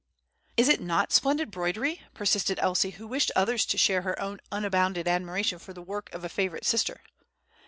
"Is 0.57 0.67
it 0.67 0.81
not 0.81 1.13
splendid 1.13 1.51
'broidery?" 1.51 2.01
persisted 2.15 2.57
Elsie, 2.59 2.89
who 2.97 3.05
wished 3.05 3.31
others 3.35 3.67
to 3.67 3.77
share 3.77 4.01
her 4.01 4.19
own 4.19 4.39
unbounded 4.51 5.07
admiration 5.07 5.59
for 5.59 5.73
the 5.73 5.83
work 5.83 6.11
of 6.11 6.23
a 6.25 6.27
favorite 6.27 6.65
sister. 6.65 7.01